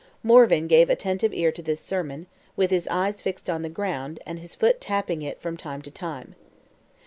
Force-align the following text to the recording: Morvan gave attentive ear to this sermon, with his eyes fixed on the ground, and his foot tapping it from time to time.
Morvan 0.23 0.65
gave 0.65 0.89
attentive 0.89 1.31
ear 1.31 1.51
to 1.51 1.61
this 1.61 1.79
sermon, 1.79 2.25
with 2.55 2.71
his 2.71 2.87
eyes 2.87 3.21
fixed 3.21 3.51
on 3.51 3.61
the 3.61 3.69
ground, 3.69 4.19
and 4.25 4.39
his 4.39 4.55
foot 4.55 4.81
tapping 4.81 5.21
it 5.21 5.39
from 5.39 5.55
time 5.55 5.83
to 5.83 5.91
time. 5.91 6.33